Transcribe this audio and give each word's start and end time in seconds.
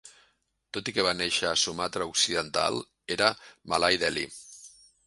Tot 0.77 0.89
i 0.91 0.95
que 0.95 1.05
va 1.09 1.13
néixer 1.19 1.49
a 1.51 1.59
Sumatra 1.65 2.09
occidental, 2.15 2.81
era 3.19 3.31
malai 3.75 4.03
deli. 4.07 4.27